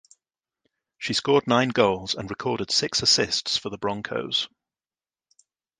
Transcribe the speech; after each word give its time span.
She 0.97 1.13
scored 1.13 1.45
nine 1.45 1.69
goals 1.69 2.15
and 2.15 2.27
recorded 2.27 2.71
six 2.71 3.03
assists 3.03 3.55
for 3.57 3.69
the 3.69 3.77
Broncos. 3.77 4.49